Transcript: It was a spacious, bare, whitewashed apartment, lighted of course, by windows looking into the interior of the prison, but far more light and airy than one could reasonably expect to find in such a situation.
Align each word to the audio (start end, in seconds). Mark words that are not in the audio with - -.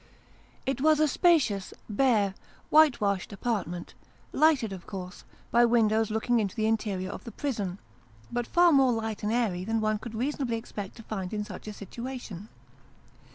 It 0.65 0.81
was 0.81 0.99
a 0.99 1.07
spacious, 1.07 1.75
bare, 1.87 2.33
whitewashed 2.71 3.31
apartment, 3.31 3.93
lighted 4.33 4.73
of 4.73 4.87
course, 4.87 5.25
by 5.51 5.63
windows 5.63 6.09
looking 6.09 6.39
into 6.39 6.55
the 6.55 6.65
interior 6.65 7.11
of 7.11 7.23
the 7.23 7.31
prison, 7.31 7.77
but 8.31 8.47
far 8.47 8.71
more 8.71 8.91
light 8.91 9.21
and 9.21 9.31
airy 9.31 9.63
than 9.63 9.79
one 9.79 9.99
could 9.99 10.15
reasonably 10.15 10.57
expect 10.57 10.95
to 10.95 11.03
find 11.03 11.35
in 11.35 11.43
such 11.43 11.67
a 11.67 11.71
situation. 11.73 12.49